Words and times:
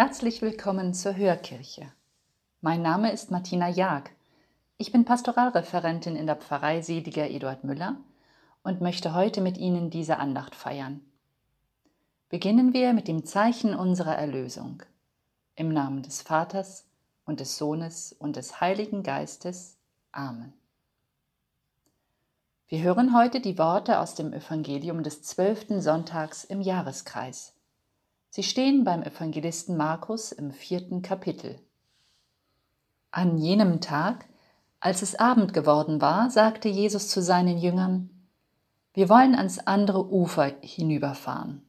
Herzlich 0.00 0.42
willkommen 0.42 0.94
zur 0.94 1.16
Hörkirche. 1.16 1.90
Mein 2.60 2.82
Name 2.82 3.10
ist 3.10 3.32
Martina 3.32 3.68
Jag. 3.68 4.04
Ich 4.76 4.92
bin 4.92 5.04
Pastoralreferentin 5.04 6.14
in 6.14 6.28
der 6.28 6.36
Pfarrei 6.36 6.82
Seliger 6.82 7.28
Eduard 7.28 7.64
Müller 7.64 7.96
und 8.62 8.80
möchte 8.80 9.12
heute 9.12 9.40
mit 9.40 9.58
Ihnen 9.58 9.90
diese 9.90 10.18
Andacht 10.18 10.54
feiern. 10.54 11.00
Beginnen 12.28 12.72
wir 12.74 12.92
mit 12.92 13.08
dem 13.08 13.26
Zeichen 13.26 13.74
unserer 13.74 14.14
Erlösung. 14.14 14.84
Im 15.56 15.70
Namen 15.72 16.04
des 16.04 16.22
Vaters 16.22 16.86
und 17.24 17.40
des 17.40 17.58
Sohnes 17.58 18.12
und 18.12 18.36
des 18.36 18.60
Heiligen 18.60 19.02
Geistes. 19.02 19.78
Amen. 20.12 20.52
Wir 22.68 22.82
hören 22.82 23.16
heute 23.16 23.40
die 23.40 23.58
Worte 23.58 23.98
aus 23.98 24.14
dem 24.14 24.32
Evangelium 24.32 25.02
des 25.02 25.24
zwölften 25.24 25.82
Sonntags 25.82 26.44
im 26.44 26.60
Jahreskreis. 26.60 27.57
Sie 28.30 28.42
stehen 28.42 28.84
beim 28.84 29.02
Evangelisten 29.02 29.76
Markus 29.76 30.32
im 30.32 30.52
vierten 30.52 31.00
Kapitel. 31.00 31.58
An 33.10 33.38
jenem 33.38 33.80
Tag, 33.80 34.26
als 34.80 35.00
es 35.02 35.14
Abend 35.14 35.54
geworden 35.54 36.00
war, 36.00 36.30
sagte 36.30 36.68
Jesus 36.68 37.08
zu 37.08 37.22
seinen 37.22 37.58
Jüngern, 37.58 38.10
wir 38.92 39.08
wollen 39.08 39.34
ans 39.34 39.58
andere 39.58 40.12
Ufer 40.12 40.52
hinüberfahren. 40.60 41.62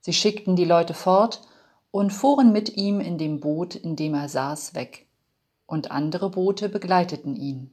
Sie 0.00 0.12
schickten 0.12 0.56
die 0.56 0.64
Leute 0.64 0.94
fort 0.94 1.42
und 1.90 2.12
fuhren 2.12 2.52
mit 2.52 2.76
ihm 2.76 3.00
in 3.00 3.16
dem 3.16 3.40
Boot, 3.40 3.74
in 3.74 3.96
dem 3.96 4.14
er 4.14 4.28
saß, 4.28 4.74
weg, 4.74 5.06
und 5.66 5.90
andere 5.90 6.30
Boote 6.30 6.68
begleiteten 6.68 7.36
ihn. 7.36 7.70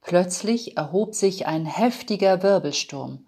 Plötzlich 0.00 0.76
erhob 0.76 1.14
sich 1.14 1.46
ein 1.46 1.66
heftiger 1.66 2.42
Wirbelsturm, 2.42 3.26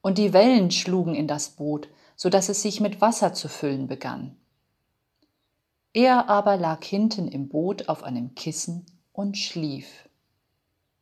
und 0.00 0.18
die 0.18 0.32
Wellen 0.32 0.70
schlugen 0.70 1.14
in 1.14 1.28
das 1.28 1.50
Boot, 1.50 1.88
so 2.16 2.28
dass 2.28 2.48
es 2.48 2.62
sich 2.62 2.80
mit 2.80 3.00
Wasser 3.00 3.32
zu 3.34 3.48
füllen 3.48 3.86
begann. 3.86 4.36
Er 5.92 6.28
aber 6.28 6.56
lag 6.56 6.84
hinten 6.84 7.28
im 7.28 7.48
Boot 7.48 7.88
auf 7.88 8.02
einem 8.02 8.34
Kissen 8.34 8.84
und 9.12 9.38
schlief. 9.38 10.08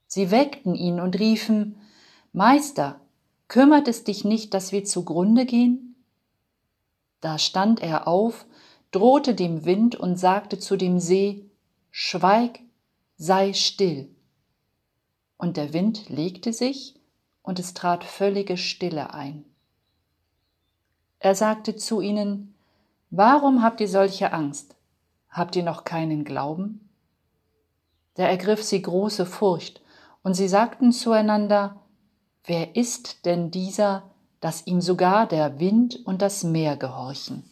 Sie 0.07 0.31
weckten 0.31 0.75
ihn 0.75 1.01
und 1.01 1.19
riefen, 1.19 1.77
Meister, 2.33 3.01
kümmert 3.49 3.89
es 3.89 4.05
dich 4.05 4.25
nicht, 4.25 4.53
dass 4.53 4.73
wir 4.73 4.85
zugrunde 4.85 5.47
gehen? 5.47 5.97
Da 7.23 7.39
stand 7.39 7.81
er 7.81 8.07
auf, 8.07 8.45
drohte 8.91 9.35
dem 9.35 9.65
Wind 9.65 9.97
und 9.97 10.17
sagte 10.17 10.59
zu 10.59 10.77
dem 10.77 10.99
See, 10.99 11.51
Schweig, 11.91 12.61
sei 13.17 13.53
still. 13.53 14.15
Und 15.39 15.57
der 15.57 15.73
Wind 15.73 16.09
legte 16.09 16.53
sich, 16.53 16.95
und 17.43 17.59
es 17.59 17.75
trat 17.75 18.05
völlige 18.05 18.57
Stille 18.57 19.13
ein. 19.13 19.45
Er 21.25 21.37
sagte 21.37 21.77
zu 21.77 22.01
ihnen, 22.01 22.53
Warum 23.11 23.63
habt 23.63 23.81
ihr 23.81 23.87
solche 23.87 24.33
Angst? 24.33 24.75
Habt 25.31 25.55
ihr 25.55 25.63
noch 25.63 25.85
keinen 25.85 26.25
Glauben? 26.25 26.89
Da 28.15 28.25
ergriff 28.25 28.65
sie 28.65 28.83
große 28.83 29.25
Furcht, 29.25 29.81
und 30.25 30.35
sie 30.35 30.49
sagten 30.49 30.91
zueinander, 30.91 31.77
Wer 32.45 32.75
ist 32.75 33.25
denn 33.25 33.53
dieser, 33.53 34.03
dass 34.41 34.67
ihm 34.67 34.81
sogar 34.81 35.29
der 35.29 35.61
Wind 35.61 36.05
und 36.05 36.23
das 36.23 36.43
Meer 36.43 36.77
gehorchen? 36.77 37.49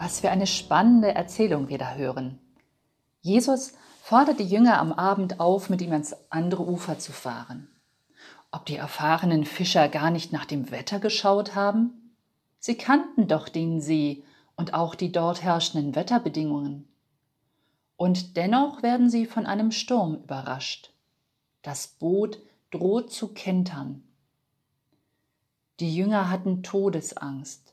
Was 0.00 0.20
für 0.20 0.30
eine 0.30 0.46
spannende 0.46 1.14
Erzählung 1.14 1.68
wir 1.68 1.76
da 1.76 1.92
hören. 1.92 2.38
Jesus 3.20 3.74
fordert 4.02 4.40
die 4.40 4.48
Jünger 4.48 4.78
am 4.78 4.94
Abend 4.94 5.40
auf, 5.40 5.68
mit 5.68 5.82
ihm 5.82 5.92
ans 5.92 6.16
andere 6.30 6.66
Ufer 6.66 6.98
zu 6.98 7.12
fahren. 7.12 7.68
Ob 8.50 8.64
die 8.64 8.76
erfahrenen 8.76 9.44
Fischer 9.44 9.90
gar 9.90 10.10
nicht 10.10 10.32
nach 10.32 10.46
dem 10.46 10.70
Wetter 10.70 11.00
geschaut 11.00 11.54
haben? 11.54 12.16
Sie 12.58 12.78
kannten 12.78 13.28
doch 13.28 13.50
den 13.50 13.82
See 13.82 14.24
und 14.56 14.72
auch 14.72 14.94
die 14.94 15.12
dort 15.12 15.42
herrschenden 15.42 15.94
Wetterbedingungen. 15.94 16.88
Und 17.96 18.38
dennoch 18.38 18.82
werden 18.82 19.10
sie 19.10 19.26
von 19.26 19.44
einem 19.44 19.70
Sturm 19.70 20.14
überrascht. 20.14 20.94
Das 21.60 21.86
Boot 21.86 22.38
droht 22.70 23.12
zu 23.12 23.34
kentern. 23.34 24.02
Die 25.78 25.94
Jünger 25.94 26.30
hatten 26.30 26.62
Todesangst. 26.62 27.69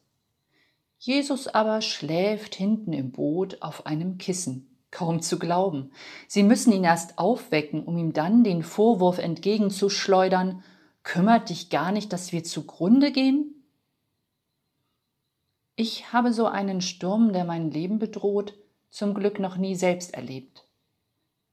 Jesus 1.00 1.48
aber 1.48 1.82
schläft 1.82 2.56
hinten 2.56 2.94
im 2.94 3.12
Boot 3.12 3.62
auf 3.62 3.86
einem 3.86 4.18
Kissen. 4.18 4.74
Kaum 4.90 5.22
zu 5.22 5.38
glauben. 5.38 5.92
Sie 6.28 6.44
müssen 6.44 6.72
ihn 6.72 6.84
erst 6.84 7.20
aufwecken, 7.20 7.84
um 7.84 7.98
ihm 7.98 8.14
dann 8.14 8.44
den 8.44 8.64
Vorwurf 8.64 9.18
entgegenzuschleudern, 9.18 10.64
kümmert 11.04 11.50
dich 11.50 11.70
gar 11.70 11.92
nicht, 11.92 12.14
dass 12.14 12.32
wir 12.32 12.44
zugrunde 12.44 13.12
gehen? 13.12 13.54
Ich 15.76 16.12
habe 16.12 16.34
so 16.34 16.48
einen 16.48 16.82
Sturm, 16.82 17.34
der 17.34 17.46
mein 17.46 17.70
Leben 17.70 18.00
bedroht, 18.00 18.56
zum 18.90 19.14
Glück 19.14 19.40
noch 19.40 19.58
nie 19.58 19.76
selbst 19.76 20.14
erlebt. 20.14 20.68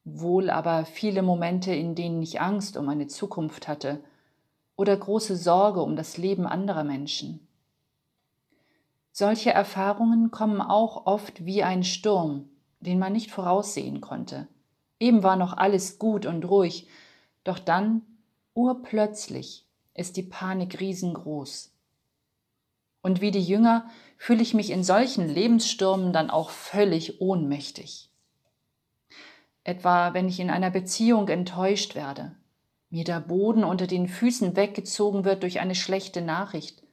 Wohl 0.04 0.48
aber 0.48 0.84
viele 0.86 1.22
Momente, 1.22 1.74
in 1.74 1.94
denen 1.94 2.22
ich 2.22 2.40
Angst 2.40 2.76
um 2.76 2.86
meine 2.86 3.08
Zukunft 3.08 3.68
hatte 3.68 4.02
oder 4.76 4.96
große 4.96 5.36
Sorge 5.36 5.82
um 5.82 5.96
das 5.96 6.16
Leben 6.16 6.46
anderer 6.46 6.84
Menschen. 6.84 7.46
Solche 9.16 9.52
Erfahrungen 9.52 10.32
kommen 10.32 10.60
auch 10.60 11.06
oft 11.06 11.46
wie 11.46 11.62
ein 11.62 11.84
Sturm, 11.84 12.48
den 12.80 12.98
man 12.98 13.12
nicht 13.12 13.30
voraussehen 13.30 14.00
konnte. 14.00 14.48
Eben 14.98 15.22
war 15.22 15.36
noch 15.36 15.56
alles 15.56 16.00
gut 16.00 16.26
und 16.26 16.44
ruhig, 16.44 16.88
doch 17.44 17.60
dann, 17.60 18.02
urplötzlich, 18.54 19.68
ist 19.94 20.16
die 20.16 20.24
Panik 20.24 20.80
riesengroß. 20.80 21.72
Und 23.02 23.20
wie 23.20 23.30
die 23.30 23.40
Jünger 23.40 23.88
fühle 24.18 24.42
ich 24.42 24.52
mich 24.52 24.70
in 24.70 24.82
solchen 24.82 25.28
Lebensstürmen 25.28 26.12
dann 26.12 26.28
auch 26.28 26.50
völlig 26.50 27.20
ohnmächtig. 27.20 28.10
Etwa 29.62 30.12
wenn 30.12 30.26
ich 30.26 30.40
in 30.40 30.50
einer 30.50 30.70
Beziehung 30.70 31.28
enttäuscht 31.28 31.94
werde, 31.94 32.34
mir 32.90 33.04
der 33.04 33.20
Boden 33.20 33.62
unter 33.62 33.86
den 33.86 34.08
Füßen 34.08 34.56
weggezogen 34.56 35.24
wird 35.24 35.44
durch 35.44 35.60
eine 35.60 35.76
schlechte 35.76 36.20
Nachricht, 36.20 36.83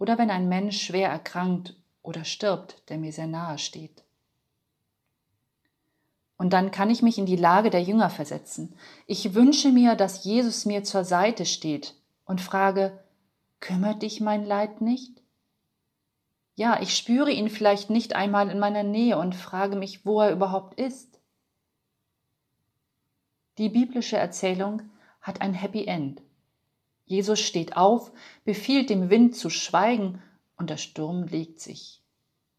oder 0.00 0.16
wenn 0.16 0.30
ein 0.30 0.48
Mensch 0.48 0.80
schwer 0.80 1.10
erkrankt 1.10 1.76
oder 2.02 2.24
stirbt, 2.24 2.82
der 2.88 2.96
mir 2.96 3.12
sehr 3.12 3.26
nahe 3.26 3.58
steht. 3.58 4.02
Und 6.38 6.54
dann 6.54 6.70
kann 6.70 6.88
ich 6.88 7.02
mich 7.02 7.18
in 7.18 7.26
die 7.26 7.36
Lage 7.36 7.68
der 7.68 7.82
Jünger 7.82 8.08
versetzen. 8.08 8.74
Ich 9.06 9.34
wünsche 9.34 9.70
mir, 9.70 9.94
dass 9.96 10.24
Jesus 10.24 10.64
mir 10.64 10.84
zur 10.84 11.04
Seite 11.04 11.44
steht 11.44 11.94
und 12.24 12.40
frage, 12.40 12.98
kümmert 13.60 14.00
dich 14.00 14.22
mein 14.22 14.46
Leid 14.46 14.80
nicht? 14.80 15.20
Ja, 16.54 16.80
ich 16.80 16.96
spüre 16.96 17.30
ihn 17.30 17.50
vielleicht 17.50 17.90
nicht 17.90 18.16
einmal 18.16 18.48
in 18.48 18.58
meiner 18.58 18.84
Nähe 18.84 19.18
und 19.18 19.34
frage 19.34 19.76
mich, 19.76 20.06
wo 20.06 20.22
er 20.22 20.32
überhaupt 20.32 20.80
ist. 20.80 21.20
Die 23.58 23.68
biblische 23.68 24.16
Erzählung 24.16 24.80
hat 25.20 25.42
ein 25.42 25.52
Happy 25.52 25.84
End. 25.84 26.22
Jesus 27.10 27.40
steht 27.40 27.76
auf, 27.76 28.12
befiehlt 28.44 28.88
dem 28.88 29.10
Wind 29.10 29.34
zu 29.34 29.50
schweigen 29.50 30.22
und 30.56 30.70
der 30.70 30.76
Sturm 30.76 31.24
legt 31.24 31.58
sich. 31.58 32.00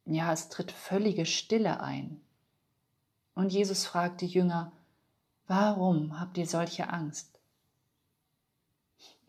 Ja, 0.03 0.33
es 0.33 0.49
tritt 0.49 0.73
völlige 0.73 1.25
Stille 1.25 1.79
ein. 1.79 2.19
Und 3.33 3.53
Jesus 3.53 3.85
fragt 3.85 4.19
die 4.19 4.27
Jünger, 4.27 4.73
warum 5.47 6.19
habt 6.19 6.37
ihr 6.37 6.45
solche 6.45 6.89
Angst? 6.89 7.39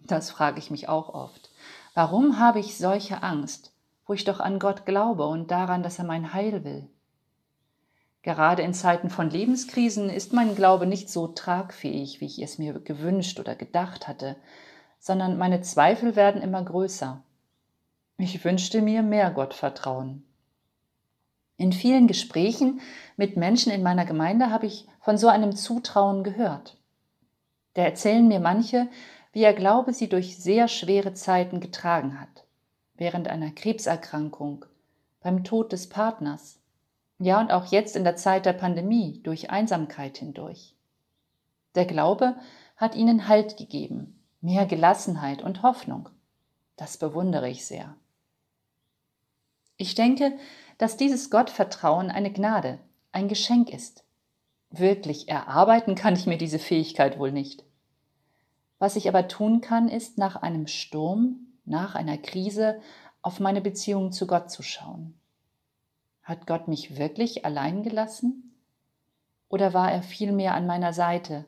Das 0.00 0.32
frage 0.32 0.58
ich 0.58 0.72
mich 0.72 0.88
auch 0.88 1.14
oft. 1.14 1.50
Warum 1.94 2.40
habe 2.40 2.58
ich 2.58 2.76
solche 2.76 3.22
Angst, 3.22 3.72
wo 4.06 4.14
ich 4.14 4.24
doch 4.24 4.40
an 4.40 4.58
Gott 4.58 4.86
glaube 4.86 5.24
und 5.26 5.52
daran, 5.52 5.84
dass 5.84 6.00
er 6.00 6.04
mein 6.04 6.32
Heil 6.32 6.64
will? 6.64 6.88
Gerade 8.22 8.62
in 8.62 8.74
Zeiten 8.74 9.08
von 9.08 9.30
Lebenskrisen 9.30 10.10
ist 10.10 10.32
mein 10.32 10.56
Glaube 10.56 10.86
nicht 10.86 11.08
so 11.08 11.28
tragfähig, 11.28 12.20
wie 12.20 12.26
ich 12.26 12.42
es 12.42 12.58
mir 12.58 12.80
gewünscht 12.80 13.38
oder 13.38 13.54
gedacht 13.54 14.08
hatte, 14.08 14.34
sondern 15.02 15.36
meine 15.36 15.60
Zweifel 15.62 16.14
werden 16.14 16.40
immer 16.40 16.62
größer. 16.62 17.20
Ich 18.18 18.44
wünschte 18.44 18.80
mir 18.80 19.02
mehr 19.02 19.32
Gottvertrauen. 19.32 20.24
In 21.56 21.72
vielen 21.72 22.06
Gesprächen 22.06 22.80
mit 23.16 23.36
Menschen 23.36 23.72
in 23.72 23.82
meiner 23.82 24.04
Gemeinde 24.04 24.50
habe 24.50 24.66
ich 24.66 24.86
von 25.00 25.18
so 25.18 25.26
einem 25.26 25.56
Zutrauen 25.56 26.22
gehört. 26.22 26.78
Da 27.74 27.82
erzählen 27.82 28.28
mir 28.28 28.38
manche, 28.38 28.88
wie 29.32 29.42
er 29.42 29.54
Glaube 29.54 29.92
sie 29.92 30.08
durch 30.08 30.38
sehr 30.38 30.68
schwere 30.68 31.14
Zeiten 31.14 31.58
getragen 31.58 32.20
hat, 32.20 32.44
während 32.94 33.26
einer 33.26 33.50
Krebserkrankung, 33.50 34.66
beim 35.20 35.42
Tod 35.42 35.72
des 35.72 35.88
Partners, 35.88 36.60
ja, 37.18 37.40
und 37.40 37.52
auch 37.52 37.66
jetzt 37.66 37.96
in 37.96 38.04
der 38.04 38.16
Zeit 38.16 38.46
der 38.46 38.52
Pandemie 38.52 39.20
durch 39.24 39.50
Einsamkeit 39.50 40.18
hindurch. 40.18 40.76
Der 41.74 41.86
Glaube 41.86 42.36
hat 42.76 42.94
ihnen 42.94 43.26
Halt 43.26 43.56
gegeben, 43.56 44.21
mehr 44.42 44.66
Gelassenheit 44.66 45.40
und 45.42 45.62
Hoffnung. 45.62 46.08
Das 46.76 46.98
bewundere 46.98 47.48
ich 47.48 47.64
sehr. 47.64 47.94
Ich 49.76 49.94
denke, 49.94 50.36
dass 50.78 50.96
dieses 50.96 51.30
Gottvertrauen 51.30 52.10
eine 52.10 52.32
Gnade, 52.32 52.78
ein 53.12 53.28
Geschenk 53.28 53.70
ist. 53.70 54.04
Wirklich 54.70 55.28
erarbeiten 55.28 55.94
kann 55.94 56.14
ich 56.14 56.26
mir 56.26 56.38
diese 56.38 56.58
Fähigkeit 56.58 57.18
wohl 57.18 57.32
nicht. 57.32 57.64
Was 58.78 58.96
ich 58.96 59.08
aber 59.08 59.28
tun 59.28 59.60
kann, 59.60 59.88
ist 59.88 60.18
nach 60.18 60.36
einem 60.36 60.66
Sturm, 60.66 61.46
nach 61.64 61.94
einer 61.94 62.18
Krise 62.18 62.80
auf 63.22 63.38
meine 63.38 63.60
Beziehung 63.60 64.10
zu 64.10 64.26
Gott 64.26 64.50
zu 64.50 64.62
schauen. 64.62 65.14
Hat 66.22 66.46
Gott 66.46 66.66
mich 66.66 66.96
wirklich 66.96 67.44
allein 67.44 67.82
gelassen? 67.82 68.56
Oder 69.48 69.72
war 69.72 69.92
er 69.92 70.02
vielmehr 70.02 70.54
an 70.54 70.66
meiner 70.66 70.92
Seite, 70.92 71.44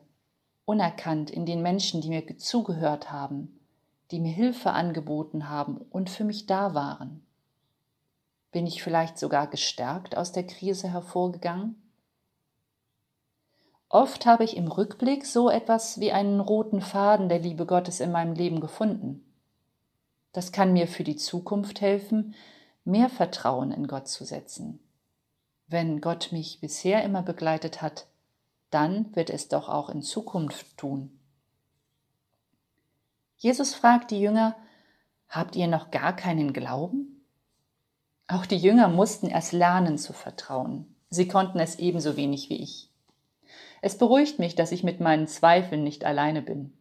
unerkannt 0.65 1.29
in 1.29 1.45
den 1.45 1.61
Menschen, 1.61 2.01
die 2.01 2.09
mir 2.09 2.37
zugehört 2.37 3.11
haben, 3.11 3.59
die 4.11 4.19
mir 4.19 4.33
Hilfe 4.33 4.71
angeboten 4.71 5.49
haben 5.49 5.77
und 5.89 6.09
für 6.09 6.23
mich 6.23 6.45
da 6.45 6.73
waren? 6.73 7.25
Bin 8.51 8.67
ich 8.67 8.83
vielleicht 8.83 9.17
sogar 9.17 9.47
gestärkt 9.47 10.17
aus 10.17 10.31
der 10.31 10.47
Krise 10.47 10.89
hervorgegangen? 10.89 11.81
Oft 13.89 14.25
habe 14.25 14.43
ich 14.43 14.57
im 14.57 14.67
Rückblick 14.67 15.25
so 15.25 15.49
etwas 15.49 15.99
wie 15.99 16.11
einen 16.11 16.39
roten 16.39 16.81
Faden 16.81 17.29
der 17.29 17.39
Liebe 17.39 17.65
Gottes 17.65 17.99
in 17.99 18.11
meinem 18.11 18.33
Leben 18.33 18.59
gefunden. 18.59 19.23
Das 20.33 20.51
kann 20.51 20.73
mir 20.73 20.87
für 20.87 21.03
die 21.03 21.15
Zukunft 21.15 21.81
helfen, 21.81 22.35
mehr 22.83 23.09
Vertrauen 23.09 23.71
in 23.71 23.87
Gott 23.87 24.07
zu 24.07 24.25
setzen. 24.25 24.79
Wenn 25.67 26.01
Gott 26.01 26.31
mich 26.31 26.59
bisher 26.59 27.03
immer 27.03 27.21
begleitet 27.23 27.81
hat, 27.81 28.05
dann 28.75 29.15
wird 29.15 29.29
es 29.29 29.47
doch 29.47 29.69
auch 29.69 29.89
in 29.89 30.01
Zukunft 30.01 30.77
tun. 30.77 31.17
Jesus 33.37 33.73
fragt 33.73 34.11
die 34.11 34.19
Jünger, 34.19 34.57
habt 35.29 35.55
ihr 35.55 35.67
noch 35.67 35.91
gar 35.91 36.13
keinen 36.13 36.51
Glauben? 36.51 37.23
Auch 38.27 38.45
die 38.45 38.57
Jünger 38.57 38.89
mussten 38.89 39.27
erst 39.27 39.53
lernen 39.53 39.97
zu 39.97 40.11
vertrauen. 40.11 40.93
Sie 41.09 41.29
konnten 41.29 41.59
es 41.59 41.79
ebenso 41.79 42.17
wenig 42.17 42.49
wie 42.49 42.61
ich. 42.61 42.89
Es 43.81 43.97
beruhigt 43.97 44.39
mich, 44.39 44.55
dass 44.55 44.73
ich 44.73 44.83
mit 44.83 44.99
meinen 44.99 45.27
Zweifeln 45.27 45.85
nicht 45.85 46.03
alleine 46.03 46.41
bin. 46.41 46.73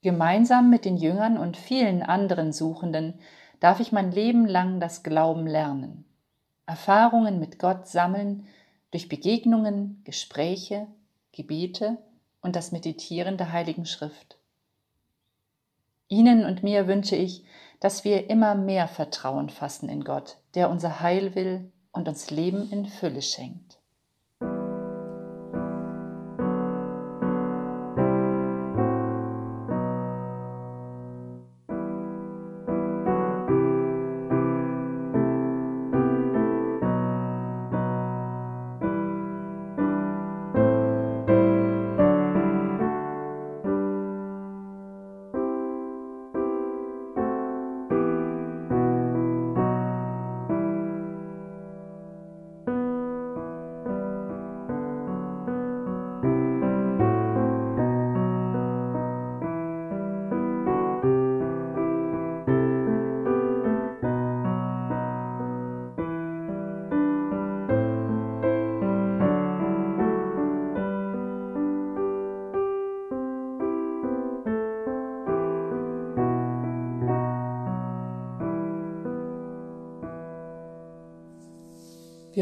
Gemeinsam 0.00 0.70
mit 0.70 0.86
den 0.86 0.96
Jüngern 0.96 1.36
und 1.36 1.58
vielen 1.58 2.02
anderen 2.02 2.54
Suchenden 2.54 3.20
darf 3.60 3.80
ich 3.80 3.92
mein 3.92 4.10
Leben 4.10 4.46
lang 4.46 4.80
das 4.80 5.02
Glauben 5.02 5.46
lernen, 5.46 6.06
Erfahrungen 6.64 7.38
mit 7.38 7.58
Gott 7.58 7.86
sammeln 7.88 8.46
durch 8.90 9.10
Begegnungen, 9.10 10.00
Gespräche, 10.04 10.86
Gebete 11.36 11.98
und 12.40 12.56
das 12.56 12.72
Meditieren 12.72 13.36
der 13.36 13.52
Heiligen 13.52 13.86
Schrift. 13.86 14.38
Ihnen 16.08 16.44
und 16.44 16.62
mir 16.62 16.88
wünsche 16.88 17.14
ich, 17.14 17.44
dass 17.78 18.04
wir 18.04 18.30
immer 18.30 18.54
mehr 18.54 18.88
Vertrauen 18.88 19.50
fassen 19.50 19.88
in 19.88 20.02
Gott, 20.02 20.38
der 20.54 20.70
unser 20.70 21.00
Heil 21.00 21.34
will 21.34 21.70
und 21.92 22.08
uns 22.08 22.30
Leben 22.30 22.70
in 22.72 22.86
Fülle 22.86 23.22
schenkt. 23.22 23.78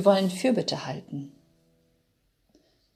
Wir 0.04 0.12
wollen 0.12 0.28
Fürbitte 0.28 0.84
halten. 0.84 1.32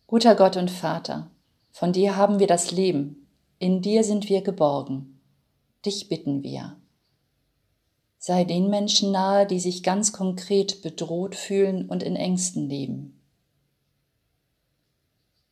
Guter 0.06 0.34
Gott 0.34 0.58
und 0.58 0.70
Vater, 0.70 1.30
von 1.70 1.94
dir 1.94 2.16
haben 2.16 2.38
wir 2.38 2.46
das 2.46 2.70
Leben, 2.70 3.26
in 3.58 3.80
dir 3.80 4.04
sind 4.04 4.28
wir 4.28 4.42
geborgen. 4.42 5.18
Dich 5.86 6.10
bitten 6.10 6.42
wir. 6.42 6.76
Sei 8.18 8.44
den 8.44 8.68
Menschen 8.68 9.10
nahe, 9.10 9.46
die 9.46 9.58
sich 9.58 9.82
ganz 9.82 10.12
konkret 10.12 10.82
bedroht 10.82 11.34
fühlen 11.34 11.88
und 11.88 12.02
in 12.02 12.14
Ängsten 12.14 12.68
leben. 12.68 13.18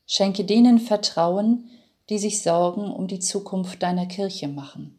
Schenke 0.04 0.44
denen 0.44 0.78
Vertrauen, 0.78 1.70
die 2.10 2.18
sich 2.18 2.42
Sorgen 2.42 2.92
um 2.92 3.06
die 3.06 3.20
Zukunft 3.20 3.82
deiner 3.82 4.04
Kirche 4.04 4.48
machen. 4.48 4.98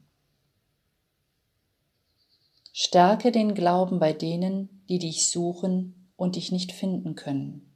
Stärke 2.74 3.32
den 3.32 3.54
Glauben 3.54 4.00
bei 4.00 4.12
denen, 4.12 4.84
die 4.90 4.98
dich 4.98 5.30
suchen 5.30 5.97
und 6.18 6.36
dich 6.36 6.52
nicht 6.52 6.74
finden 6.74 7.16
können. 7.16 7.74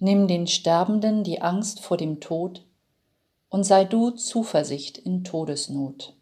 Nimm 0.00 0.26
den 0.26 0.48
Sterbenden 0.48 1.22
die 1.22 1.40
Angst 1.40 1.80
vor 1.80 1.96
dem 1.96 2.18
Tod 2.18 2.66
und 3.48 3.62
sei 3.62 3.84
du 3.84 4.10
Zuversicht 4.10 4.98
in 4.98 5.22
Todesnot. 5.22 6.16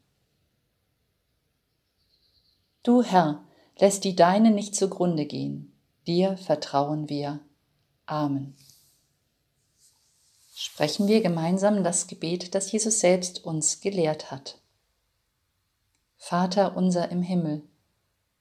Du 2.82 3.02
Herr, 3.02 3.42
lässt 3.78 4.04
die 4.04 4.16
Deine 4.16 4.50
nicht 4.50 4.74
zugrunde 4.74 5.24
gehen, 5.24 5.72
dir 6.06 6.36
vertrauen 6.36 7.08
wir. 7.08 7.40
Amen. 8.04 8.54
Sprechen 10.54 11.08
wir 11.08 11.22
gemeinsam 11.22 11.84
das 11.84 12.06
Gebet, 12.06 12.54
das 12.54 12.70
Jesus 12.70 13.00
selbst 13.00 13.44
uns 13.44 13.80
gelehrt 13.80 14.30
hat. 14.30 14.58
Vater 16.18 16.76
unser 16.76 17.10
im 17.10 17.22
Himmel, 17.22 17.62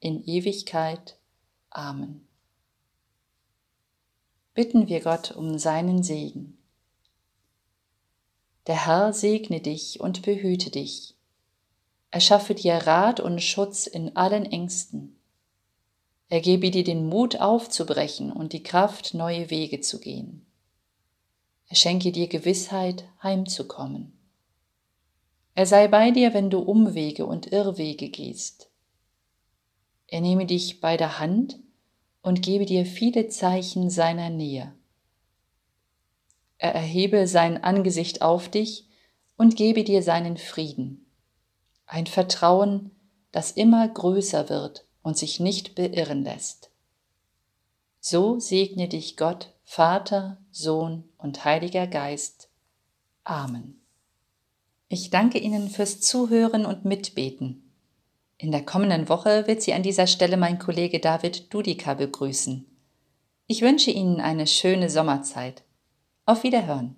in 0.00 0.24
Ewigkeit. 0.24 1.18
Amen. 1.70 2.26
Bitten 4.54 4.88
wir 4.88 5.00
Gott 5.00 5.32
um 5.32 5.58
seinen 5.58 6.02
Segen. 6.02 6.58
Der 8.66 8.86
Herr 8.86 9.12
segne 9.12 9.60
dich 9.60 10.00
und 10.00 10.22
behüte 10.22 10.70
dich. 10.70 11.14
Er 12.10 12.20
schaffe 12.20 12.54
dir 12.54 12.74
Rat 12.74 13.20
und 13.20 13.42
Schutz 13.42 13.86
in 13.86 14.16
allen 14.16 14.46
Ängsten. 14.46 15.18
Er 16.28 16.40
gebe 16.40 16.70
dir 16.70 16.84
den 16.84 17.08
Mut 17.08 17.40
aufzubrechen 17.40 18.32
und 18.32 18.52
die 18.52 18.62
Kraft, 18.62 19.14
neue 19.14 19.50
Wege 19.50 19.80
zu 19.80 19.98
gehen. 19.98 20.46
Er 21.68 21.76
schenke 21.76 22.12
dir 22.12 22.28
Gewissheit, 22.28 23.04
heimzukommen. 23.22 24.12
Er 25.54 25.66
sei 25.66 25.88
bei 25.88 26.10
dir, 26.10 26.34
wenn 26.34 26.50
du 26.50 26.60
Umwege 26.60 27.26
und 27.26 27.52
Irrwege 27.52 28.10
gehst. 28.10 28.67
Er 30.08 30.22
nehme 30.22 30.46
dich 30.46 30.80
bei 30.80 30.96
der 30.96 31.18
Hand 31.18 31.60
und 32.22 32.42
gebe 32.42 32.66
dir 32.66 32.84
viele 32.84 33.28
Zeichen 33.28 33.90
seiner 33.90 34.30
Nähe. 34.30 34.74
Er 36.56 36.74
erhebe 36.74 37.28
sein 37.28 37.62
Angesicht 37.62 38.22
auf 38.22 38.48
dich 38.48 38.88
und 39.36 39.54
gebe 39.54 39.84
dir 39.84 40.02
seinen 40.02 40.36
Frieden, 40.36 41.06
ein 41.86 42.06
Vertrauen, 42.06 42.90
das 43.30 43.52
immer 43.52 43.86
größer 43.86 44.48
wird 44.48 44.86
und 45.02 45.16
sich 45.16 45.38
nicht 45.38 45.74
beirren 45.74 46.24
lässt. 46.24 46.70
So 48.00 48.40
segne 48.40 48.88
dich 48.88 49.16
Gott, 49.16 49.52
Vater, 49.64 50.38
Sohn 50.50 51.04
und 51.18 51.44
Heiliger 51.44 51.86
Geist. 51.86 52.48
Amen. 53.24 53.80
Ich 54.88 55.10
danke 55.10 55.38
Ihnen 55.38 55.68
fürs 55.68 56.00
Zuhören 56.00 56.64
und 56.64 56.86
Mitbeten. 56.86 57.67
In 58.40 58.52
der 58.52 58.64
kommenden 58.64 59.08
Woche 59.08 59.48
wird 59.48 59.62
Sie 59.62 59.72
an 59.74 59.82
dieser 59.82 60.06
Stelle 60.06 60.36
mein 60.36 60.60
Kollege 60.60 61.00
David 61.00 61.52
Dudika 61.52 61.94
begrüßen. 61.94 62.66
Ich 63.48 63.62
wünsche 63.62 63.90
Ihnen 63.90 64.20
eine 64.20 64.46
schöne 64.46 64.90
Sommerzeit. 64.90 65.64
Auf 66.24 66.44
Wiederhören. 66.44 66.94